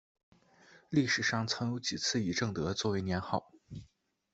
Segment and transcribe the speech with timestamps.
[0.89, 3.51] 历史上曾有几次以正德作为年号。